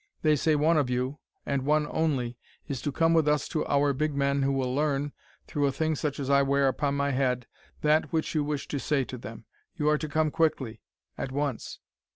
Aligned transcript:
They 0.23 0.35
say 0.35 0.55
one 0.55 0.77
of 0.77 0.89
you, 0.89 1.19
and 1.45 1.61
one 1.61 1.85
only, 1.87 2.35
is 2.67 2.81
to 2.81 2.91
come 2.91 3.13
with 3.13 3.27
us 3.27 3.47
to 3.49 3.63
our 3.67 3.93
big 3.93 4.15
men 4.15 4.41
who 4.41 4.51
will 4.51 4.73
learn, 4.73 5.11
through 5.45 5.67
a 5.67 5.71
thing 5.71 5.93
such 5.93 6.19
as 6.19 6.27
I 6.27 6.41
wear 6.41 6.67
upon 6.67 6.95
my 6.97 7.11
head, 7.11 7.45
that 7.81 8.11
which 8.11 8.33
you 8.33 8.43
wish 8.43 8.67
to 8.69 8.79
say 8.79 9.03
to 9.03 9.17
them. 9.19 9.45
You 9.75 9.89
are 9.89 9.99
to 9.99 10.09
come 10.09 10.31
quickly; 10.31 10.81
at 11.19 11.31
once." 11.31 11.77